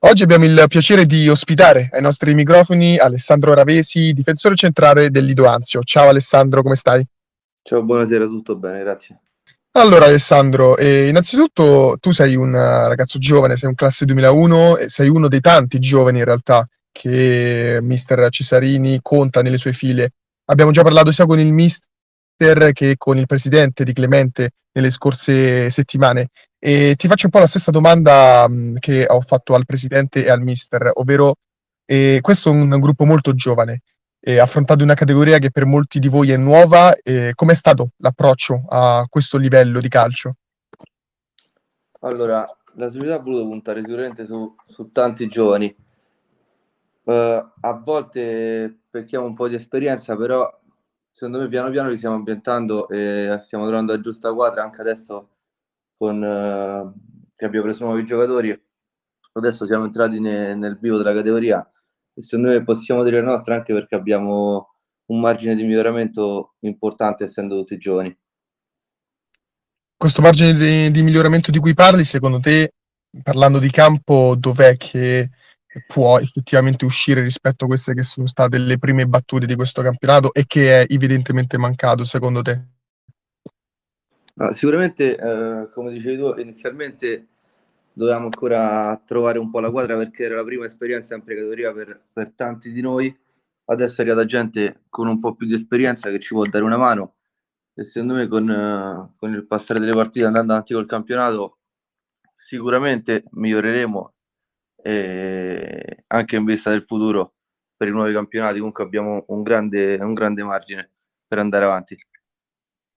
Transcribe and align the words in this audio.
Oggi 0.00 0.22
abbiamo 0.22 0.44
il 0.44 0.64
piacere 0.68 1.06
di 1.06 1.28
ospitare 1.28 1.88
ai 1.90 2.00
nostri 2.00 2.32
microfoni 2.32 2.96
Alessandro 2.96 3.52
Ravesi, 3.52 4.12
difensore 4.12 4.54
centrale 4.54 5.10
del 5.10 5.24
Lido 5.24 5.44
Anzio. 5.46 5.82
Ciao 5.82 6.08
Alessandro, 6.08 6.62
come 6.62 6.76
stai? 6.76 7.04
Ciao, 7.62 7.82
buonasera, 7.82 8.26
tutto 8.26 8.54
bene, 8.54 8.78
grazie. 8.78 9.18
Allora 9.72 10.04
Alessandro, 10.04 10.76
eh, 10.76 11.08
innanzitutto 11.08 11.96
tu 11.98 12.12
sei 12.12 12.36
un 12.36 12.50
uh, 12.50 12.86
ragazzo 12.86 13.18
giovane, 13.18 13.56
sei 13.56 13.70
un 13.70 13.74
classe 13.74 14.04
2001 14.04 14.76
e 14.76 14.88
sei 14.88 15.08
uno 15.08 15.26
dei 15.26 15.40
tanti 15.40 15.80
giovani 15.80 16.18
in 16.18 16.24
realtà 16.24 16.64
che 16.92 17.80
mister 17.82 18.28
Cesarini 18.30 19.00
conta 19.02 19.42
nelle 19.42 19.58
sue 19.58 19.72
file. 19.72 20.12
Abbiamo 20.44 20.70
già 20.70 20.82
parlato 20.82 21.10
sia 21.10 21.26
con 21.26 21.40
il 21.40 21.52
mister 21.52 21.87
che 22.72 22.94
con 22.96 23.18
il 23.18 23.26
presidente 23.26 23.82
di 23.82 23.92
Clemente 23.92 24.52
nelle 24.72 24.90
scorse 24.90 25.70
settimane 25.70 26.28
e 26.60 26.94
ti 26.96 27.08
faccio 27.08 27.26
un 27.26 27.32
po' 27.32 27.38
la 27.38 27.46
stessa 27.46 27.70
domanda 27.70 28.46
mh, 28.48 28.78
che 28.78 29.06
ho 29.08 29.20
fatto 29.20 29.54
al 29.54 29.64
presidente 29.64 30.24
e 30.24 30.30
al 30.30 30.42
mister, 30.42 30.90
ovvero 30.94 31.34
eh, 31.84 32.18
questo 32.20 32.50
è 32.50 32.52
un 32.52 32.78
gruppo 32.80 33.04
molto 33.04 33.34
giovane 33.34 33.82
e 34.20 34.38
affrontate 34.38 34.82
una 34.82 34.94
categoria 34.94 35.38
che 35.38 35.50
per 35.50 35.64
molti 35.64 35.98
di 35.98 36.08
voi 36.08 36.30
è 36.30 36.36
nuova. 36.36 36.94
E 36.96 37.32
com'è 37.34 37.54
stato 37.54 37.90
l'approccio 37.98 38.64
a 38.68 39.06
questo 39.08 39.38
livello 39.38 39.80
di 39.80 39.88
calcio? 39.88 40.34
Allora, 42.00 42.44
la 42.74 42.90
società 42.90 43.14
ha 43.14 43.18
voluto 43.18 43.46
puntare 43.46 43.82
sicuramente 43.82 44.26
su, 44.26 44.54
su 44.66 44.90
tanti 44.90 45.28
giovani. 45.28 45.74
Uh, 47.04 47.12
a 47.60 47.72
volte 47.82 48.80
pecchiamo 48.90 49.24
un 49.24 49.34
po' 49.34 49.48
di 49.48 49.54
esperienza, 49.54 50.14
però 50.14 50.57
secondo 51.18 51.40
me 51.40 51.48
piano 51.48 51.70
piano 51.70 51.88
li 51.90 51.96
stiamo 51.96 52.14
ambientando 52.14 52.88
e 52.88 53.40
stiamo 53.42 53.66
trovando 53.66 53.92
la 53.92 54.00
giusta 54.00 54.32
quadra 54.32 54.62
anche 54.62 54.80
adesso 54.80 55.30
con, 55.96 56.22
uh, 56.22 57.28
che 57.34 57.44
abbiamo 57.44 57.64
preso 57.64 57.84
nuovi 57.84 58.04
giocatori. 58.04 58.56
Adesso 59.32 59.66
siamo 59.66 59.86
entrati 59.86 60.20
ne, 60.20 60.54
nel 60.54 60.78
vivo 60.78 60.96
della 60.96 61.12
categoria 61.12 61.68
secondo 62.20 62.50
me 62.50 62.62
possiamo 62.62 63.02
dire 63.02 63.20
la 63.20 63.30
nostra 63.30 63.54
anche 63.54 63.72
perché 63.72 63.94
abbiamo 63.94 64.74
un 65.06 65.20
margine 65.20 65.54
di 65.54 65.62
miglioramento 65.62 66.54
importante 66.60 67.24
essendo 67.24 67.56
tutti 67.56 67.78
giovani. 67.78 68.16
Questo 69.96 70.22
margine 70.22 70.54
di, 70.54 70.90
di 70.90 71.02
miglioramento 71.02 71.50
di 71.50 71.58
cui 71.58 71.74
parli, 71.74 72.04
secondo 72.04 72.38
te, 72.38 72.74
parlando 73.22 73.58
di 73.58 73.70
campo, 73.70 74.36
dov'è 74.38 74.76
che 74.76 75.30
può 75.86 76.18
effettivamente 76.18 76.84
uscire 76.84 77.22
rispetto 77.22 77.64
a 77.64 77.68
queste 77.68 77.94
che 77.94 78.02
sono 78.02 78.26
state 78.26 78.58
le 78.58 78.78
prime 78.78 79.06
battute 79.06 79.46
di 79.46 79.54
questo 79.54 79.82
campionato 79.82 80.32
e 80.32 80.44
che 80.46 80.82
è 80.82 80.86
evidentemente 80.88 81.58
mancato 81.58 82.04
secondo 82.04 82.42
te? 82.42 82.66
No, 84.34 84.52
sicuramente, 84.52 85.16
eh, 85.16 85.68
come 85.72 85.92
dicevi 85.92 86.16
tu, 86.16 86.38
inizialmente 86.38 87.26
dovevamo 87.92 88.26
ancora 88.26 89.00
trovare 89.04 89.38
un 89.38 89.50
po' 89.50 89.58
la 89.58 89.70
quadra 89.70 89.96
perché 89.96 90.24
era 90.24 90.36
la 90.36 90.44
prima 90.44 90.64
esperienza 90.64 91.14
in 91.16 91.24
precategoria 91.24 91.72
per, 91.72 92.00
per 92.12 92.32
tanti 92.34 92.72
di 92.72 92.80
noi. 92.80 93.14
Adesso 93.64 94.00
è 94.00 94.04
arrivata 94.04 94.24
gente 94.24 94.82
con 94.88 95.08
un 95.08 95.18
po' 95.18 95.34
più 95.34 95.46
di 95.46 95.54
esperienza 95.54 96.08
che 96.08 96.20
ci 96.20 96.34
può 96.34 96.44
dare 96.44 96.64
una 96.64 96.76
mano 96.76 97.16
e 97.74 97.84
secondo 97.84 98.14
me 98.14 98.26
con, 98.26 98.48
uh, 98.48 99.16
con 99.16 99.32
il 99.32 99.46
passare 99.46 99.78
delle 99.80 99.92
partite 99.92 100.24
andando 100.24 100.52
avanti 100.52 100.74
col 100.74 100.86
campionato 100.86 101.58
sicuramente 102.34 103.24
miglioreremo 103.30 104.14
e 104.88 106.04
anche 106.06 106.36
in 106.36 106.46
vista 106.46 106.70
del 106.70 106.84
futuro 106.86 107.34
per 107.76 107.88
i 107.88 107.90
nuovi 107.90 108.14
campionati 108.14 108.56
comunque 108.56 108.84
abbiamo 108.84 109.22
un 109.28 109.42
grande, 109.42 109.96
un 109.96 110.14
grande 110.14 110.42
margine 110.42 110.90
per 111.26 111.38
andare 111.38 111.66
avanti. 111.66 111.94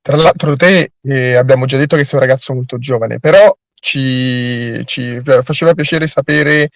Tra 0.01 0.15
l'altro 0.15 0.55
te 0.55 0.93
eh, 1.01 1.35
abbiamo 1.35 1.65
già 1.65 1.77
detto 1.77 1.97
che 1.97 2.05
sei 2.05 2.17
un 2.17 2.25
ragazzo 2.25 2.53
molto 2.53 2.77
giovane, 2.77 3.19
però 3.19 3.53
ci, 3.75 4.81
ci 4.85 5.21
faceva 5.21 5.73
piacere 5.73 6.07
sapere 6.07 6.69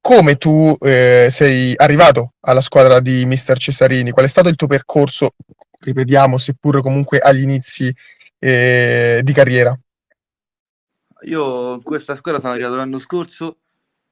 come 0.00 0.36
tu 0.36 0.74
eh, 0.80 1.28
sei 1.30 1.74
arrivato 1.76 2.32
alla 2.40 2.62
squadra 2.62 2.98
di 3.00 3.26
Mister 3.26 3.58
Cesarini, 3.58 4.10
qual 4.10 4.24
è 4.24 4.28
stato 4.28 4.48
il 4.48 4.56
tuo 4.56 4.68
percorso, 4.68 5.34
ripetiamo, 5.80 6.38
seppur 6.38 6.80
comunque 6.80 7.18
agli 7.18 7.42
inizi 7.42 7.94
eh, 8.38 9.20
di 9.22 9.32
carriera. 9.34 9.78
Io 11.24 11.74
in 11.74 11.82
questa 11.82 12.16
squadra 12.16 12.40
sono 12.40 12.54
arrivato 12.54 12.74
l'anno 12.74 12.98
scorso 12.98 13.58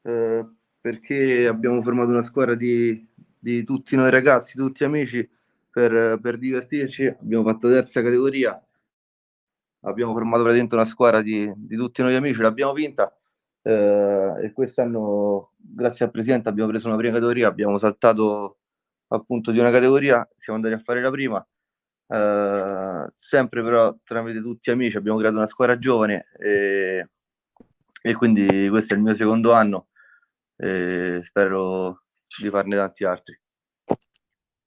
eh, 0.02 0.46
perché 0.80 1.46
abbiamo 1.46 1.82
formato 1.82 2.10
una 2.10 2.22
squadra 2.22 2.54
di, 2.54 3.06
di, 3.38 3.64
tutti 3.64 3.96
noi 3.96 4.10
ragazzi, 4.10 4.56
tutti 4.56 4.84
amici, 4.84 5.28
per, 5.70 6.18
per 6.20 6.38
divertirci. 6.38 7.06
Abbiamo 7.06 7.44
fatto 7.44 7.68
terza 7.68 8.02
categoria. 8.02 8.62
Abbiamo 9.82 10.12
formato 10.12 10.42
praticamente 10.42 10.74
una 10.74 10.84
squadra 10.84 11.22
di, 11.22 11.50
di 11.56 11.76
tutti 11.76 12.02
noi 12.02 12.14
amici, 12.14 12.40
l'abbiamo 12.40 12.72
vinta. 12.72 13.14
Eh, 13.62 14.32
e 14.44 14.52
quest'anno 14.52 15.52
grazie 15.56 16.06
al 16.06 16.10
presidente 16.10 16.48
abbiamo 16.48 16.70
preso 16.70 16.88
una 16.88 16.96
prima 16.96 17.14
categoria, 17.14 17.48
abbiamo 17.48 17.76
saltato 17.78 18.58
appunto 19.08 19.50
di 19.50 19.58
una 19.58 19.70
categoria, 19.70 20.26
siamo 20.36 20.58
andati 20.58 20.80
a 20.80 20.82
fare 20.82 21.02
la 21.02 21.10
prima, 21.10 21.46
eh, 22.08 23.12
sempre 23.16 23.62
però 23.62 23.94
tramite 24.02 24.40
tutti 24.40 24.70
amici 24.70 24.96
abbiamo 24.96 25.18
creato 25.18 25.36
una 25.36 25.46
squadra 25.46 25.78
giovane 25.78 26.26
e, 26.38 27.08
e 28.02 28.14
quindi 28.14 28.68
questo 28.68 28.94
è 28.94 28.96
il 28.96 29.02
mio 29.02 29.14
secondo 29.14 29.52
anno 29.52 29.88
e 30.60 31.22
spero 31.24 32.02
di 32.40 32.50
farne 32.50 32.76
tanti 32.76 33.04
altri. 33.04 33.38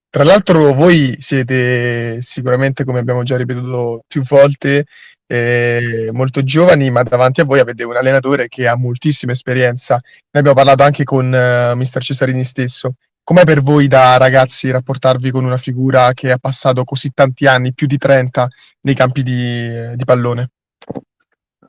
Tra 0.09 0.23
l'altro 0.23 0.73
voi 0.73 1.15
siete 1.19 2.21
sicuramente, 2.21 2.83
come 2.83 2.99
abbiamo 2.99 3.23
già 3.23 3.35
ripetuto 3.35 4.03
più 4.07 4.21
volte, 4.23 4.85
eh, 5.25 6.09
molto 6.11 6.43
giovani, 6.43 6.91
ma 6.91 7.01
davanti 7.01 7.41
a 7.41 7.45
voi 7.45 7.59
avete 7.59 7.83
un 7.83 7.95
allenatore 7.95 8.47
che 8.47 8.67
ha 8.67 8.75
moltissima 8.75 9.31
esperienza. 9.31 9.95
Ne 9.95 10.39
abbiamo 10.39 10.55
parlato 10.55 10.83
anche 10.83 11.03
con 11.03 11.25
uh, 11.25 11.75
Mister 11.75 12.03
Cesarini 12.03 12.43
stesso. 12.43 12.93
Com'è 13.23 13.43
per 13.45 13.61
voi 13.61 13.87
da 13.87 14.17
ragazzi 14.17 14.69
rapportarvi 14.69 15.31
con 15.31 15.45
una 15.45 15.57
figura 15.57 16.11
che 16.13 16.31
ha 16.31 16.37
passato 16.37 16.83
così 16.83 17.11
tanti 17.11 17.47
anni, 17.47 17.73
più 17.73 17.87
di 17.87 17.97
30, 17.97 18.47
nei 18.81 18.93
campi 18.93 19.23
di, 19.23 19.95
di 19.95 20.03
pallone? 20.03 20.49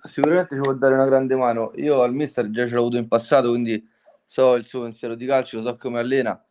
Sicuramente 0.02 0.54
ci 0.54 0.60
può 0.60 0.74
dare 0.74 0.94
una 0.94 1.06
grande 1.06 1.34
mano. 1.34 1.72
Io 1.76 2.02
al 2.02 2.12
mister 2.12 2.50
già 2.50 2.66
ce 2.66 2.74
l'ho 2.74 2.80
avuto 2.80 2.96
in 2.98 3.08
passato, 3.08 3.48
quindi 3.48 3.82
so 4.26 4.54
il 4.54 4.66
suo 4.66 4.82
pensiero 4.82 5.14
di 5.14 5.26
calcio, 5.26 5.62
so 5.62 5.76
come 5.76 5.98
allena. 5.98 6.42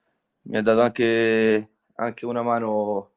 Mi 0.44 0.58
ha 0.58 0.62
dato 0.62 0.82
anche 0.82 1.70
anche 1.96 2.26
una 2.26 2.42
mano 2.42 3.14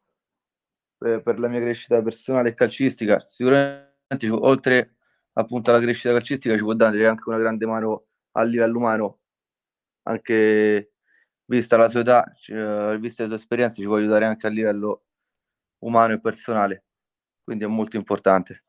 per, 0.98 1.22
per 1.22 1.38
la 1.38 1.48
mia 1.48 1.60
crescita 1.60 2.02
personale 2.02 2.50
e 2.50 2.54
calcistica. 2.54 3.24
Sicuramente 3.28 4.28
oltre 4.30 4.96
appunto 5.34 5.70
alla 5.70 5.80
crescita 5.80 6.12
calcistica 6.12 6.56
ci 6.56 6.62
può 6.62 6.74
dare 6.74 7.06
anche 7.06 7.28
una 7.28 7.38
grande 7.38 7.66
mano 7.66 8.06
a 8.32 8.42
livello 8.42 8.78
umano, 8.78 9.20
anche 10.04 10.92
vista 11.46 11.76
la 11.76 11.88
sua 11.88 12.00
età, 12.00 12.24
uh, 12.48 12.98
vista 12.98 13.22
le 13.22 13.28
sue 13.30 13.38
esperienze, 13.38 13.80
ci 13.80 13.86
può 13.86 13.96
aiutare 13.96 14.24
anche 14.26 14.46
a 14.46 14.50
livello 14.50 15.04
umano 15.78 16.14
e 16.14 16.20
personale. 16.20 16.84
Quindi 17.44 17.64
è 17.64 17.68
molto 17.68 17.96
importante. 17.96 18.65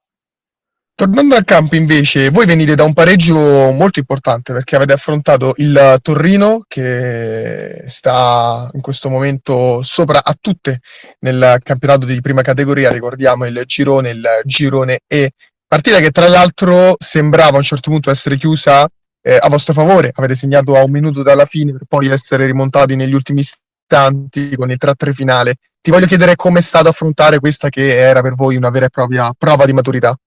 Tornando 1.00 1.36
al 1.36 1.44
campo 1.44 1.76
invece, 1.76 2.32
voi 2.32 2.48
venite 2.48 2.74
da 2.74 2.84
un 2.84 2.94
pareggio 2.94 3.36
molto 3.72 4.00
importante 4.00 4.52
perché 4.52 4.76
avete 4.76 4.94
affrontato 4.94 5.54
il 5.58 6.00
Torino 6.02 6.64
che 6.68 7.84
sta 7.86 8.68
in 8.74 8.82
questo 8.82 9.08
momento 9.08 9.84
sopra 9.84 10.24
a 10.24 10.36
tutte 10.42 10.80
nel 11.20 11.60
campionato 11.62 12.08
di 12.08 12.20
prima 12.20 12.42
categoria, 12.42 12.92
ricordiamo 12.92 13.46
il 13.46 13.62
girone, 13.68 14.10
il 14.10 14.28
girone 14.44 15.02
E, 15.06 15.34
partita 15.68 16.00
che 16.00 16.10
tra 16.10 16.28
l'altro 16.28 16.96
sembrava 16.98 17.54
a 17.54 17.58
un 17.58 17.62
certo 17.62 17.92
punto 17.92 18.10
essere 18.10 18.36
chiusa 18.36 18.90
eh, 19.22 19.38
a 19.40 19.50
vostro 19.50 19.76
favore, 19.76 20.10
avete 20.16 20.34
segnato 20.34 20.76
a 20.76 20.84
un 20.84 20.90
minuto 20.90 21.22
dalla 21.22 21.46
fine 21.46 21.74
per 21.74 21.84
poi 21.88 22.08
essere 22.08 22.48
rimontati 22.48 22.96
negli 22.96 23.14
ultimi 23.14 23.42
istanti 23.42 24.56
con 24.56 24.72
il 24.72 24.78
3-3 24.84 25.14
finale. 25.14 25.58
Ti 25.80 25.92
voglio 25.92 26.08
chiedere 26.08 26.36
come 26.36 26.58
è 26.58 26.64
stato 26.64 26.90
affrontare 26.90 27.38
questa 27.38 27.70
che 27.70 27.96
era 27.96 28.22
per 28.22 28.34
voi 28.34 28.56
una 28.56 28.72
vera 28.72 28.88
e 28.88 28.90
propria 28.90 29.32
prova 29.38 29.68
di 29.68 29.74
maturità. 29.74 30.18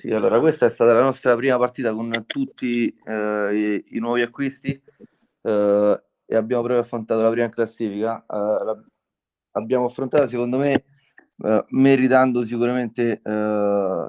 Sì, 0.00 0.10
allora 0.12 0.40
questa 0.40 0.64
è 0.64 0.70
stata 0.70 0.94
la 0.94 1.02
nostra 1.02 1.36
prima 1.36 1.58
partita 1.58 1.92
con 1.92 2.10
tutti 2.26 2.86
eh, 3.04 3.82
i, 3.84 3.96
i, 3.96 3.98
nuovi 3.98 4.22
acquisti 4.22 4.70
eh, 5.42 6.04
e 6.24 6.36
abbiamo 6.36 6.62
proprio 6.62 6.82
affrontato 6.82 7.20
la 7.20 7.28
prima 7.28 7.50
classifica. 7.50 8.22
Eh, 8.22 8.24
la, 8.64 8.82
abbiamo 9.50 9.84
affrontato 9.84 10.26
secondo 10.26 10.56
me 10.56 10.84
eh, 11.36 11.64
meritando 11.68 12.46
sicuramente 12.46 13.20
eh, 13.22 14.08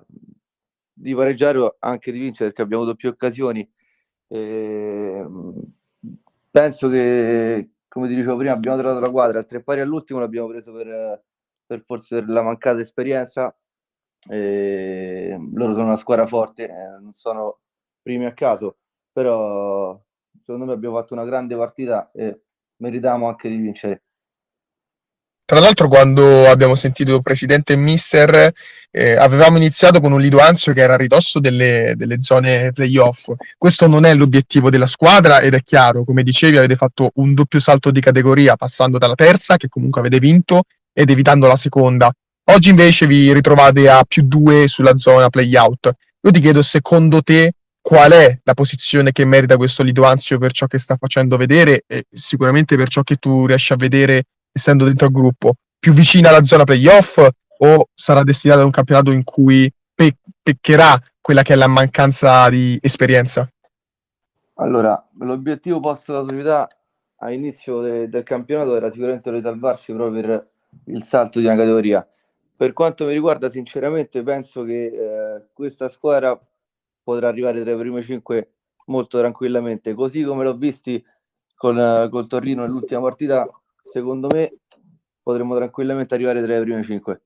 di 0.93 1.13
pareggiare 1.13 1.57
o 1.57 1.75
anche 1.79 2.13
di 2.13 2.19
vincere 2.19 2.51
perché 2.51 2.61
abbiamo 2.61 2.83
avuto 2.83 2.95
più 2.95 3.09
occasioni. 3.09 3.69
penso 6.49 6.87
che, 6.87 7.71
come 7.89 8.07
ti 8.07 8.15
dicevo 8.15 8.37
prima, 8.37 8.53
abbiamo 8.53 8.77
trovato 8.77 9.01
la 9.01 9.09
quadra, 9.09 9.39
a 9.41 9.43
tre 9.43 9.61
pari 9.61 9.81
all'ultimo 9.81 10.19
l'abbiamo 10.19 10.47
preso 10.47 10.71
per, 10.71 11.21
per 11.65 11.83
forse 11.85 12.15
per 12.15 12.29
la 12.29 12.41
mancata 12.41 12.79
esperienza 12.79 13.53
e 14.29 15.35
loro 15.53 15.73
sono 15.73 15.85
una 15.85 15.97
squadra 15.97 16.27
forte, 16.27 16.63
eh, 16.65 16.99
non 17.01 17.13
sono 17.13 17.59
primi 18.01 18.25
a 18.25 18.33
caso, 18.33 18.77
però 19.11 19.99
secondo 20.43 20.65
me 20.65 20.73
abbiamo 20.73 20.97
fatto 20.97 21.13
una 21.13 21.25
grande 21.25 21.55
partita 21.55 22.11
e 22.13 22.41
meritiamo 22.77 23.27
anche 23.27 23.49
di 23.49 23.57
vincere. 23.57 24.03
Tra 25.51 25.59
l'altro, 25.59 25.89
quando 25.89 26.47
abbiamo 26.47 26.75
sentito 26.75 27.19
presidente 27.21 27.73
e 27.73 27.75
mister, 27.75 28.53
eh, 28.89 29.15
avevamo 29.17 29.57
iniziato 29.57 29.99
con 29.99 30.13
un 30.13 30.21
Lido 30.21 30.39
Anzio 30.39 30.71
che 30.71 30.79
era 30.79 30.93
a 30.93 30.97
ridosso 30.97 31.41
delle, 31.41 31.93
delle, 31.97 32.21
zone 32.21 32.71
playoff. 32.71 33.33
Questo 33.57 33.85
non 33.87 34.05
è 34.05 34.13
l'obiettivo 34.13 34.69
della 34.69 34.87
squadra 34.87 35.41
ed 35.41 35.53
è 35.53 35.61
chiaro, 35.61 36.05
come 36.05 36.23
dicevi, 36.23 36.55
avete 36.55 36.77
fatto 36.77 37.11
un 37.15 37.33
doppio 37.33 37.59
salto 37.59 37.91
di 37.91 37.99
categoria 37.99 38.55
passando 38.55 38.97
dalla 38.97 39.15
terza, 39.15 39.57
che 39.57 39.67
comunque 39.67 39.99
avete 39.99 40.19
vinto, 40.19 40.63
ed 40.93 41.09
evitando 41.09 41.47
la 41.47 41.57
seconda. 41.57 42.09
Oggi 42.53 42.69
invece 42.69 43.07
vi 43.07 43.31
ritrovate 43.31 43.87
a 43.87 44.03
più 44.03 44.23
due 44.23 44.67
sulla 44.67 44.97
zona 44.97 45.29
playout. 45.29 45.89
Io 46.19 46.31
ti 46.31 46.41
chiedo, 46.41 46.61
secondo 46.61 47.21
te, 47.21 47.53
qual 47.79 48.11
è 48.11 48.39
la 48.43 48.53
posizione 48.53 49.13
che 49.13 49.23
merita 49.23 49.55
questo 49.55 49.83
Lido 49.83 50.03
Anzio 50.03 50.37
per 50.37 50.51
ciò 50.51 50.67
che 50.67 50.77
sta 50.77 50.97
facendo 50.97 51.37
vedere 51.37 51.83
e 51.87 52.07
sicuramente 52.11 52.75
per 52.75 52.89
ciò 52.89 53.03
che 53.03 53.15
tu 53.15 53.45
riesci 53.45 53.71
a 53.71 53.77
vedere 53.77 54.23
essendo 54.51 54.83
dentro 54.83 55.05
al 55.05 55.13
gruppo, 55.13 55.53
più 55.79 55.93
vicina 55.93 56.27
alla 56.27 56.43
zona 56.43 56.65
playoff 56.65 57.25
o 57.59 57.87
sarà 57.93 58.21
destinata 58.23 58.59
ad 58.59 58.65
un 58.65 58.71
campionato 58.71 59.11
in 59.11 59.23
cui 59.23 59.71
pe- 59.95 60.17
peccherà 60.43 61.01
quella 61.21 61.43
che 61.43 61.53
è 61.53 61.55
la 61.55 61.67
mancanza 61.67 62.49
di 62.49 62.77
esperienza? 62.81 63.49
Allora, 64.55 65.01
l'obiettivo 65.19 65.79
posto 65.79 66.11
dalla 66.11 66.27
società 66.27 66.67
all'inizio 67.19 67.79
de- 67.79 68.09
del 68.09 68.23
campionato 68.23 68.75
era 68.75 68.91
sicuramente 68.91 69.31
risalvarci 69.31 69.93
proprio 69.93 70.21
per 70.21 70.49
il 70.87 71.05
salto 71.05 71.39
di 71.39 71.45
una 71.45 71.55
categoria. 71.55 72.05
Per 72.61 72.73
quanto 72.73 73.07
mi 73.07 73.13
riguarda, 73.13 73.49
sinceramente, 73.49 74.21
penso 74.21 74.63
che 74.63 74.85
eh, 74.85 75.47
questa 75.51 75.89
squadra 75.89 76.39
potrà 77.01 77.27
arrivare 77.27 77.63
tra 77.63 77.71
i 77.71 77.75
primi 77.75 78.03
cinque 78.03 78.51
molto 78.85 79.17
tranquillamente. 79.17 79.95
Così 79.95 80.21
come 80.21 80.43
l'ho 80.43 80.55
visti 80.55 81.03
con, 81.55 81.75
uh, 81.75 82.07
col 82.07 82.27
Torino 82.27 82.61
nell'ultima 82.61 83.01
partita, 83.01 83.49
secondo 83.81 84.27
me 84.31 84.57
potremmo 85.23 85.55
tranquillamente 85.55 86.13
arrivare 86.13 86.43
tra 86.43 86.55
i 86.55 86.61
primi 86.61 86.83
5. 86.83 87.21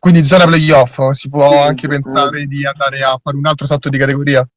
Quindi 0.00 0.22
zona 0.22 0.44
playoff, 0.44 1.10
si 1.10 1.28
può 1.28 1.50
sì, 1.50 1.56
anche 1.56 1.82
sì, 1.82 1.88
pensare 1.88 2.38
sì. 2.38 2.46
di 2.46 2.64
andare 2.64 3.00
a 3.02 3.18
fare 3.20 3.36
un 3.36 3.46
altro 3.46 3.66
salto 3.66 3.88
di 3.88 3.98
categoria? 3.98 4.48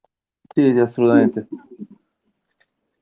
Sì, 0.54 0.70
assolutamente. 0.78 1.48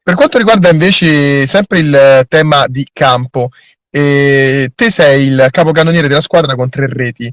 Per 0.01 0.15
quanto 0.15 0.38
riguarda 0.38 0.69
invece 0.69 1.45
sempre 1.45 1.80
il 1.80 2.25
tema 2.30 2.65
di 2.68 2.88
campo, 2.94 3.50
eh, 3.89 4.71
te 4.75 4.91
sei 4.91 5.27
il 5.27 5.47
capocannoniere 5.50 6.07
della 6.07 6.21
squadra 6.21 6.56
con 6.56 6.69
tre 6.69 6.88
reti. 6.88 7.31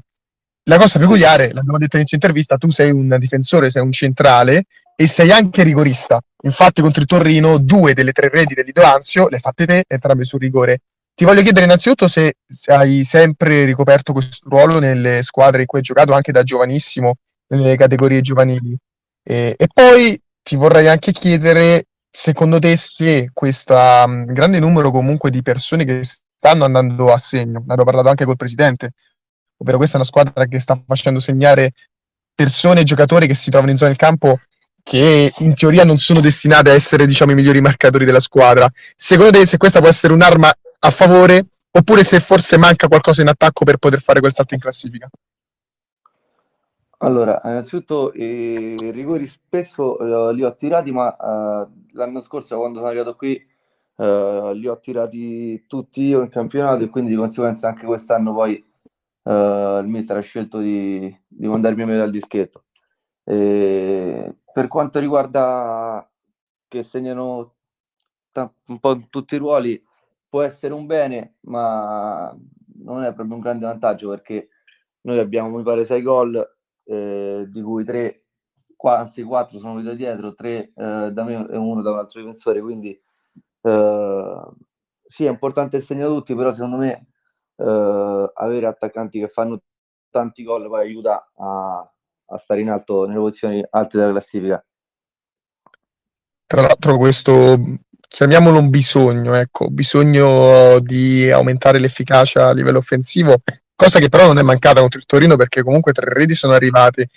La 0.63 0.77
cosa 0.77 0.99
peculiare, 0.99 1.53
l'abbiamo 1.53 1.77
detto 1.77 1.95
all'inizio 1.95 2.17
intervista, 2.17 2.57
tu 2.57 2.69
sei 2.69 2.91
un 2.91 3.15
difensore, 3.19 3.69
sei 3.69 3.81
un 3.81 3.91
centrale 3.91 4.65
e 4.95 5.07
sei 5.07 5.31
anche 5.31 5.63
rigorista. 5.63 6.19
Infatti 6.43 6.81
contro 6.81 7.01
il 7.01 7.07
Torrino 7.07 7.57
due 7.57 7.93
delle 7.93 8.11
tre 8.11 8.29
reti 8.29 8.53
dell'Idolanzio 8.53 9.29
le 9.29 9.39
fatte 9.39 9.65
te, 9.65 9.83
entrambe 9.87 10.23
sul 10.23 10.39
rigore. 10.39 10.79
Ti 11.15 11.23
voglio 11.23 11.41
chiedere 11.41 11.65
innanzitutto 11.65 12.07
se 12.07 12.35
hai 12.65 13.03
sempre 13.03 13.63
ricoperto 13.63 14.13
questo 14.13 14.47
ruolo 14.49 14.79
nelle 14.79 15.23
squadre 15.23 15.61
in 15.61 15.67
cui 15.67 15.79
hai 15.79 15.83
giocato 15.83 16.13
anche 16.13 16.31
da 16.31 16.43
giovanissimo, 16.43 17.15
nelle 17.47 17.75
categorie 17.75 18.21
giovanili. 18.21 18.77
E, 19.23 19.55
e 19.57 19.67
poi 19.73 20.19
ti 20.43 20.55
vorrei 20.55 20.87
anche 20.87 21.11
chiedere, 21.11 21.85
secondo 22.11 22.59
te, 22.59 22.75
se 22.77 23.29
questo 23.33 23.73
grande 23.73 24.59
numero 24.59 24.91
comunque 24.91 25.29
di 25.31 25.41
persone 25.41 25.85
che 25.85 26.01
stanno 26.47 26.63
andando 26.63 27.11
a 27.11 27.17
segno, 27.17 27.59
ne 27.59 27.73
abbiamo 27.73 27.83
parlato 27.83 28.07
anche 28.07 28.23
col 28.23 28.37
presidente, 28.37 28.91
ovvero 29.57 29.77
questa 29.77 29.95
è 29.95 29.99
una 29.99 30.07
squadra 30.07 30.45
che 30.45 30.59
sta 30.59 30.81
facendo 30.85 31.19
segnare 31.19 31.73
persone 32.33 32.81
e 32.81 32.83
giocatori 32.83 33.27
che 33.27 33.35
si 33.35 33.49
trovano 33.49 33.71
in 33.71 33.77
zona 33.77 33.89
del 33.89 33.99
campo 33.99 34.39
che 34.81 35.33
in 35.39 35.53
teoria 35.53 35.83
non 35.83 35.97
sono 35.97 36.21
destinate 36.21 36.69
a 36.69 36.73
essere 36.73 37.05
diciamo 37.05 37.33
i 37.33 37.35
migliori 37.35 37.59
marcatori 37.59 38.05
della 38.05 38.21
squadra. 38.21 38.71
Secondo 38.95 39.31
te 39.31 39.45
se 39.45 39.57
questa 39.57 39.79
può 39.79 39.89
essere 39.89 40.13
un'arma 40.13 40.49
a 40.79 40.91
favore 40.91 41.45
oppure 41.69 42.03
se 42.03 42.21
forse 42.21 42.57
manca 42.57 42.87
qualcosa 42.87 43.21
in 43.21 43.27
attacco 43.27 43.65
per 43.65 43.77
poter 43.77 43.99
fare 43.99 44.21
quel 44.21 44.31
salto 44.31 44.53
in 44.53 44.61
classifica? 44.61 45.09
Allora, 46.99 47.41
innanzitutto 47.43 48.13
i 48.13 48.77
rigori 48.91 49.27
spesso 49.27 50.01
uh, 50.01 50.31
li 50.31 50.43
ho 50.43 50.55
tirati, 50.55 50.91
ma 50.91 51.15
uh, 51.19 51.69
l'anno 51.91 52.21
scorso 52.21 52.57
quando 52.57 52.77
sono 52.77 52.89
arrivato 52.89 53.15
qui 53.15 53.45
uh, 53.97 54.51
li 54.53 54.67
ho 54.67 54.79
tirati 54.79 55.65
tutti 55.67 56.01
io 56.01 56.21
in 56.21 56.29
campionato 56.29 56.83
e 56.83 56.89
quindi 56.89 57.11
di 57.11 57.17
conseguenza 57.17 57.67
anche 57.67 57.85
quest'anno 57.85 58.33
poi 58.33 58.65
il 59.29 59.85
mister 59.87 60.15
ha 60.15 60.21
scelto 60.21 60.59
di, 60.59 61.13
di 61.27 61.47
mandarmi 61.47 61.83
meglio 61.83 62.03
al 62.03 62.11
dischetto. 62.11 62.63
E 63.25 64.35
per 64.53 64.67
quanto 64.69 64.99
riguarda 64.99 66.09
che 66.69 66.83
segnano 66.83 67.55
t- 68.31 68.49
un 68.67 68.79
po' 68.79 68.97
tutti 69.09 69.35
i 69.35 69.37
ruoli, 69.37 69.83
può 70.29 70.41
essere 70.43 70.73
un 70.73 70.85
bene, 70.85 71.35
ma 71.41 72.33
non 72.83 73.03
è 73.03 73.13
proprio 73.13 73.35
un 73.35 73.41
grande 73.41 73.65
vantaggio 73.65 74.09
perché 74.09 74.49
noi 75.01 75.19
abbiamo, 75.19 75.57
mi 75.57 75.63
pare, 75.63 75.85
sei 75.85 76.01
gol, 76.01 76.57
eh, 76.85 77.45
di 77.49 77.61
cui 77.61 77.83
tre, 77.83 78.27
qua, 78.75 78.99
anzi 78.99 79.23
quattro 79.23 79.59
sono 79.59 79.75
venuti 79.75 79.95
dietro, 79.97 80.33
tre 80.33 80.71
eh, 80.73 81.09
da 81.11 81.23
me 81.23 81.47
e 81.49 81.57
uno 81.57 81.81
da 81.81 81.91
un 81.91 81.97
altro 81.97 82.21
difensore, 82.21 82.61
quindi 82.61 82.97
eh, 83.67 84.41
sì, 85.07 85.25
è 85.25 85.29
importante 85.29 85.77
il 85.77 85.83
segno 85.83 86.07
tutti, 86.07 86.35
però 86.35 86.53
secondo 86.53 86.77
me 86.77 87.07
eh, 87.55 88.31
avere 88.33 88.67
attaccanti 88.67 89.19
che 89.19 89.27
fanno 89.27 89.61
tanti 90.09 90.43
gol 90.43 90.67
poi 90.67 90.81
aiuta 90.81 91.29
a, 91.35 91.79
a 92.25 92.37
stare 92.37 92.61
in 92.61 92.69
alto 92.69 93.05
nelle 93.05 93.19
posizioni 93.19 93.65
alte 93.69 93.97
della 93.97 94.11
classifica. 94.11 94.63
Tra 96.45 96.61
l'altro 96.61 96.97
questo 96.97 97.59
chiamiamolo 98.07 98.59
un 98.59 98.69
bisogno, 98.69 99.33
ecco, 99.33 99.69
bisogno 99.69 100.79
di 100.79 101.29
aumentare 101.29 101.79
l'efficacia 101.79 102.47
a 102.47 102.53
livello 102.53 102.77
offensivo, 102.77 103.35
cosa 103.75 103.99
che 103.99 104.09
però 104.09 104.27
non 104.27 104.39
è 104.39 104.43
mancata 104.43 104.79
contro 104.79 104.99
il 104.99 105.05
Torino 105.05 105.35
perché 105.35 105.61
comunque 105.61 105.91
tre 105.91 106.13
reti 106.13 106.33
sono 106.33 106.53
arrivate 106.53 107.09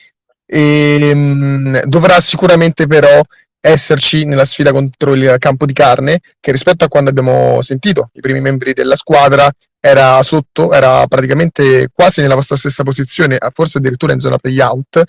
e 0.45 1.15
mh, 1.15 1.83
dovrà 1.85 2.19
sicuramente 2.19 2.89
però 2.89 3.23
esserci 3.61 4.25
nella 4.25 4.45
sfida 4.45 4.73
contro 4.73 5.15
il 5.15 5.37
campo 5.39 5.67
di 5.67 5.73
carne 5.73 6.21
che 6.41 6.51
rispetto 6.51 6.85
a 6.85 6.89
quando 6.89 7.11
abbiamo 7.11 7.61
sentito 7.61 8.11
i 8.15 8.21
primi 8.21 8.41
membri 8.41 8.73
della 8.73 8.97
squadra 8.97 9.51
era 9.79 10.23
sotto, 10.23 10.73
era 10.73 11.07
praticamente 11.07 11.89
quasi 11.93 12.21
nella 12.21 12.35
vostra 12.35 12.57
stessa 12.57 12.83
posizione, 12.83 13.39
forse 13.53 13.79
addirittura 13.79 14.13
in 14.13 14.21
zona 14.21 14.39
playout. 14.39 15.03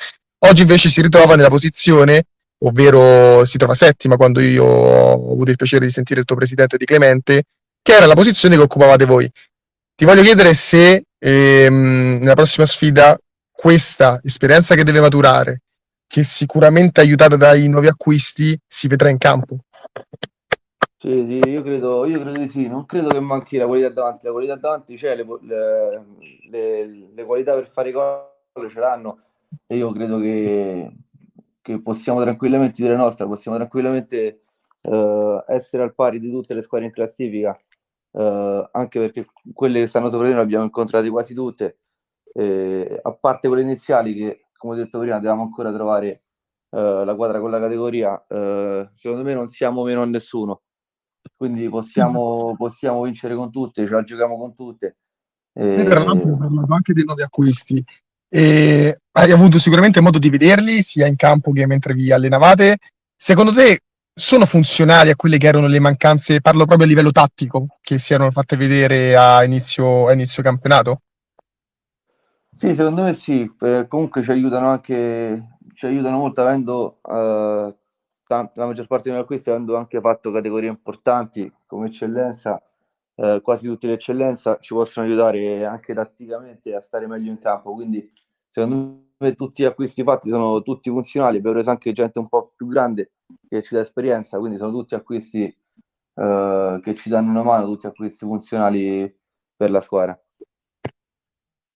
Oggi 0.43 0.61
invece 0.61 0.89
si 0.89 1.01
ritrova 1.01 1.35
nella 1.35 1.49
posizione 1.49 2.25
ovvero 2.63 3.45
si 3.45 3.57
trova 3.57 3.73
settima 3.73 4.17
quando 4.17 4.39
io 4.39 4.63
ho 4.63 5.31
avuto 5.33 5.51
il 5.51 5.57
piacere 5.57 5.85
di 5.85 5.91
sentire 5.91 6.19
il 6.19 6.25
tuo 6.25 6.35
presidente 6.35 6.77
di 6.77 6.85
Clemente, 6.85 7.43
che 7.81 7.93
era 7.93 8.05
la 8.05 8.13
posizione 8.13 8.55
che 8.55 8.61
occupavate 8.61 9.05
voi. 9.05 9.29
Ti 9.95 10.05
voglio 10.05 10.21
chiedere 10.21 10.53
se 10.53 11.03
ehm, 11.17 12.17
nella 12.19 12.33
prossima 12.33 12.65
sfida 12.65 13.17
questa 13.51 14.19
esperienza 14.23 14.75
che 14.75 14.83
deve 14.83 14.99
maturare, 14.99 15.61
che 16.11 16.23
sicuramente 16.25 16.99
aiutata 16.99 17.37
dai 17.37 17.69
nuovi 17.69 17.87
acquisti, 17.87 18.59
si 18.67 18.89
vedrà 18.89 19.07
in 19.07 19.17
campo. 19.17 19.59
Sì, 20.97 21.15
sì, 21.15 21.49
io 21.49 21.63
credo, 21.63 22.05
io 22.05 22.19
credo 22.19 22.37
di 22.37 22.49
sì, 22.49 22.67
non 22.67 22.85
credo 22.85 23.07
che 23.07 23.21
manchi 23.21 23.55
la 23.55 23.65
qualità 23.65 23.89
davanti, 23.91 24.25
la 24.25 24.33
qualità 24.33 24.55
davanti 24.57 24.95
c'è, 24.97 25.15
le, 25.15 25.25
le, 25.41 26.05
le, 26.49 27.09
le 27.15 27.23
qualità 27.23 27.53
per 27.53 27.71
fare 27.71 27.93
cose 27.93 28.69
ce 28.69 28.79
l'hanno. 28.79 29.21
E 29.65 29.77
io 29.77 29.93
credo 29.93 30.19
che, 30.19 30.91
che 31.61 31.81
possiamo 31.81 32.21
tranquillamente 32.21 32.81
dire 32.81 32.97
nostra, 32.97 33.25
possiamo 33.25 33.55
tranquillamente 33.55 34.41
uh, 34.81 35.41
essere 35.47 35.83
al 35.83 35.95
pari 35.95 36.19
di 36.19 36.29
tutte 36.29 36.53
le 36.53 36.61
squadre 36.61 36.87
in 36.87 36.93
classifica, 36.93 37.57
uh, 38.11 38.67
anche 38.69 38.99
perché 38.99 39.27
quelle 39.53 39.79
che 39.79 39.87
stanno 39.87 40.09
sopra 40.09 40.25
di 40.25 40.33
noi 40.33 40.39
le 40.39 40.45
abbiamo 40.45 40.65
incontrate 40.65 41.09
quasi 41.09 41.33
tutte, 41.33 41.77
eh, 42.33 42.99
a 43.01 43.11
parte 43.13 43.47
quelle 43.47 43.63
iniziali 43.63 44.13
che, 44.13 44.45
come 44.61 44.73
ho 44.73 44.77
detto 44.77 44.99
prima, 44.99 45.15
dobbiamo 45.15 45.41
ancora 45.41 45.73
trovare 45.73 46.23
uh, 46.69 47.03
la 47.03 47.15
quadra 47.15 47.39
con 47.39 47.49
la 47.49 47.59
categoria, 47.59 48.23
secondo 48.95 49.23
me 49.23 49.33
non 49.33 49.47
siamo 49.47 49.83
meno 49.83 50.03
a 50.03 50.05
nessuno, 50.05 50.61
quindi 51.35 51.67
possiamo, 51.67 52.53
possiamo 52.57 53.01
vincere 53.01 53.33
con 53.35 53.49
tutte, 53.49 53.87
ce 53.87 53.91
la 53.91 54.03
giochiamo 54.03 54.37
con 54.37 54.53
tutte. 54.53 54.97
E... 55.53 55.83
Tra 55.83 56.03
l'altro 56.03 56.31
ho 56.31 56.37
parlato 56.37 56.73
anche 56.73 56.93
dei 56.93 57.03
nuovi 57.03 57.23
acquisti. 57.23 57.83
E 58.33 58.97
hai 59.11 59.31
avuto 59.31 59.59
sicuramente 59.59 59.99
modo 59.99 60.17
di 60.17 60.29
vederli 60.29 60.83
sia 60.83 61.07
in 61.07 61.15
campo 61.15 61.51
che 61.51 61.65
mentre 61.65 61.93
vi 61.93 62.11
allenavate. 62.11 62.77
Secondo 63.15 63.51
te 63.53 63.81
sono 64.13 64.45
funzionali 64.45 65.09
a 65.09 65.15
quelle 65.15 65.37
che 65.37 65.47
erano 65.47 65.67
le 65.67 65.79
mancanze, 65.79 66.39
parlo 66.39 66.65
proprio 66.65 66.85
a 66.85 66.89
livello 66.89 67.11
tattico, 67.11 67.79
che 67.81 67.97
si 67.97 68.13
erano 68.13 68.31
fatte 68.31 68.55
vedere 68.55 69.17
a 69.17 69.43
inizio, 69.43 70.07
a 70.07 70.13
inizio 70.13 70.43
campionato? 70.43 71.01
Sì, 72.61 72.75
secondo 72.75 73.01
me 73.03 73.13
sì, 73.15 73.51
eh, 73.61 73.87
comunque 73.87 74.21
ci 74.21 74.29
aiutano 74.29 74.67
anche, 74.69 75.57
ci 75.73 75.87
aiutano 75.87 76.17
molto 76.17 76.41
avendo 76.41 76.99
eh, 77.03 77.75
tant- 78.27 78.55
la 78.55 78.65
maggior 78.67 78.85
parte 78.85 79.09
miei 79.09 79.21
acquisti 79.21 79.49
avendo 79.49 79.75
anche 79.77 79.99
fatto 79.99 80.31
categorie 80.31 80.69
importanti 80.69 81.51
come 81.65 81.87
eccellenza, 81.87 82.61
eh, 83.15 83.39
quasi 83.41 83.65
tutte 83.65 83.87
le 83.87 83.93
eccellenza 83.93 84.59
ci 84.59 84.75
possono 84.75 85.07
aiutare 85.07 85.65
anche 85.65 85.95
tatticamente 85.95 86.75
a 86.75 86.81
stare 86.81 87.07
meglio 87.07 87.31
in 87.31 87.39
campo, 87.39 87.73
quindi 87.73 88.11
secondo 88.51 89.05
me 89.17 89.33
tutti 89.33 89.63
gli 89.63 89.65
acquisti 89.65 90.03
fatti 90.03 90.29
sono 90.29 90.61
tutti 90.61 90.91
funzionali, 90.91 91.37
abbiamo 91.37 91.55
preso 91.55 91.71
anche 91.71 91.91
gente 91.93 92.19
un 92.19 92.29
po' 92.29 92.53
più 92.55 92.67
grande 92.67 93.13
che 93.49 93.63
ci 93.63 93.73
dà 93.73 93.81
esperienza, 93.81 94.37
quindi 94.37 94.57
sono 94.59 94.71
tutti 94.71 94.93
acquisti 94.93 95.43
eh, 96.13 96.79
che 96.83 96.93
ci 96.95 97.09
danno 97.09 97.31
una 97.31 97.41
mano, 97.43 97.65
tutti 97.65 97.87
acquisti 97.87 98.23
funzionali 98.25 99.11
per 99.55 99.71
la 99.71 99.81
squadra. 99.81 100.19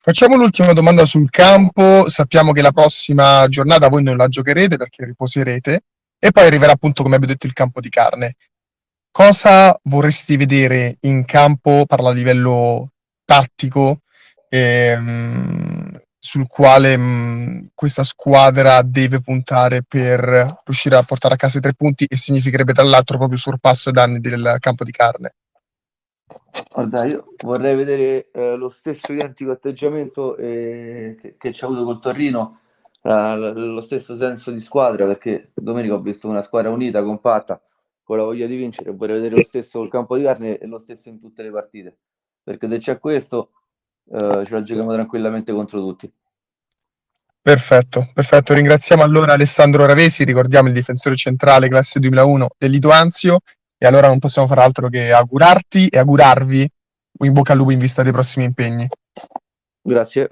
Facciamo 0.08 0.36
l'ultima 0.36 0.72
domanda 0.74 1.04
sul 1.04 1.32
campo. 1.32 2.08
Sappiamo 2.10 2.52
che 2.52 2.62
la 2.62 2.72
prossima 2.72 3.48
giornata 3.48 3.90
voi 3.90 4.04
non 4.04 4.18
la 4.18 4.28
giocherete 4.28 4.78
perché 4.78 5.04
riposerete 5.04 5.82
e 6.20 6.32
poi 6.32 6.46
arriverà 6.46 6.74
appunto, 6.74 7.02
come 7.02 7.16
abbiamo 7.16 7.34
detto, 7.34 7.48
il 7.48 7.54
campo 7.54 7.80
di 7.82 7.90
carne. 7.90 8.36
Cosa 9.10 9.76
vorresti 9.86 10.38
vedere 10.38 10.98
in 11.02 11.26
campo, 11.26 11.88
parla 11.88 12.10
a 12.10 12.14
livello 12.14 12.92
tattico, 13.26 14.02
ehm, 14.48 16.00
sul 16.20 16.46
quale 16.48 16.96
mh, 16.96 17.70
questa 17.74 18.04
squadra 18.04 18.84
deve 18.84 19.22
puntare 19.22 19.82
per 19.82 20.60
riuscire 20.66 20.98
a 20.98 21.04
portare 21.04 21.34
a 21.34 21.38
casa 21.38 21.58
i 21.58 21.62
tre 21.62 21.74
punti 21.74 22.06
e 22.06 22.16
significherebbe 22.16 22.74
tra 22.74 22.84
l'altro 22.84 23.18
proprio 23.18 23.40
sorpasso 23.40 23.90
ai 23.90 23.96
danni 23.96 24.20
del 24.20 24.58
campo 24.60 24.84
di 24.84 24.92
carne? 24.92 25.34
Guarda, 26.72 27.06
io 27.06 27.34
vorrei 27.44 27.76
vedere 27.76 28.30
eh, 28.32 28.56
lo 28.56 28.70
stesso 28.70 29.12
identico 29.12 29.52
atteggiamento 29.52 30.36
eh, 30.38 31.18
che, 31.20 31.36
che 31.38 31.50
ha 31.50 31.66
avuto 31.66 31.84
col 31.84 32.00
Torino, 32.00 32.60
la, 33.02 33.36
lo 33.36 33.82
stesso 33.82 34.18
senso 34.18 34.52
di 34.52 34.60
squadra, 34.60 35.06
perché 35.06 35.52
domenica 35.54 35.96
ho 35.96 36.02
visto 36.02 36.28
una 36.28 36.42
squadra 36.42 36.72
unita, 36.72 37.04
compatta, 37.04 37.62
con 38.04 38.18
la 38.18 38.24
voglia 38.24 38.46
di 38.46 38.56
vincere, 38.56 38.92
vorrei 38.92 39.16
vedere 39.16 39.36
lo 39.36 39.46
stesso 39.46 39.80
col 39.80 39.90
campo 39.90 40.16
di 40.16 40.24
carne 40.24 40.58
e 40.58 40.68
lo 40.68 40.80
stesso 40.80 41.10
in 41.10 41.20
tutte 41.20 41.44
le 41.44 41.52
partite, 41.52 41.98
perché 42.44 42.70
se 42.70 42.78
c'è 42.78 43.00
questo 43.00 43.52
eh, 44.12 44.46
ce 44.46 44.54
la 44.54 44.64
giochiamo 44.64 44.94
tranquillamente 44.94 45.52
contro 45.52 45.80
tutti. 45.80 46.12
Perfetto, 47.42 48.10
perfetto. 48.12 48.56
Ringraziamo 48.56 49.04
allora 49.04 49.34
Alessandro 49.34 49.86
Ravesi, 49.86 50.24
ricordiamo 50.24 50.68
il 50.68 50.74
difensore 50.74 51.16
centrale 51.16 51.68
classe 51.68 52.00
2001 52.00 52.48
del 52.58 52.72
Lituanzio 52.72 53.42
e 53.78 53.86
allora 53.86 54.08
non 54.08 54.20
possiamo 54.20 54.48
fare 54.48 54.62
altro 54.62 54.90
che 54.90 55.12
augurarti 55.12 55.88
e 55.88 55.98
augurarvi 55.98 56.70
in 57.24 57.34
bocca 57.34 57.54
al 57.54 57.58
lupo 57.58 57.72
in 57.72 57.80
vista 57.80 58.04
dei 58.04 58.12
prossimi 58.12 58.46
impegni. 58.46 58.88
Grazie. 59.82 60.30